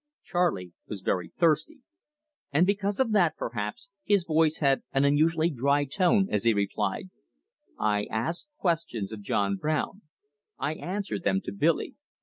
[0.23, 1.81] Charley was very thirsty,
[2.51, 7.11] and because of that perhaps, his voice had an unusually dry tone as he replied:
[7.79, 10.01] "I asked questions of John Brown;
[10.57, 11.93] I answer them to Billy.